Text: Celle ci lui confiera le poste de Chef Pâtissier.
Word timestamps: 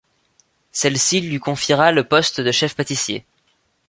Celle 0.71 0.97
ci 0.97 1.21
lui 1.21 1.39
confiera 1.39 1.91
le 1.91 2.03
poste 2.03 2.41
de 2.41 2.51
Chef 2.51 2.73
Pâtissier. 2.73 3.23